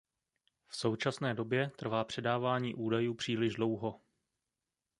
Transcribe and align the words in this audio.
V 0.67 0.75
současné 0.75 1.33
době 1.33 1.71
trvá 1.75 2.03
předávání 2.05 2.75
údajů 2.75 3.13
příliš 3.13 3.53
dlouho. 3.55 4.01